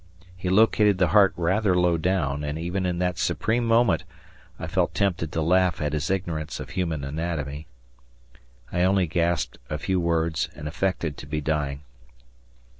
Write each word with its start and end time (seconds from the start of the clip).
He 0.35 0.49
located 0.49 0.97
the 0.97 1.09
heart 1.09 1.31
rather 1.37 1.77
low 1.77 1.95
down, 1.95 2.43
and 2.43 2.57
even 2.57 2.87
in 2.87 2.97
that 2.97 3.19
supreme 3.19 3.67
moment 3.67 4.03
I 4.57 4.65
felt 4.65 4.95
tempted 4.95 5.31
to 5.31 5.43
laugh 5.43 5.79
at 5.79 5.93
his 5.93 6.09
ignorance 6.09 6.59
of 6.59 6.71
human 6.71 7.03
anatomy. 7.03 7.67
I 8.73 8.81
only 8.81 9.05
gasped 9.05 9.59
a 9.69 9.77
few 9.77 9.99
words 9.99 10.49
and 10.55 10.67
affected 10.67 11.17
to 11.17 11.27
be 11.27 11.39
dying. 11.39 11.81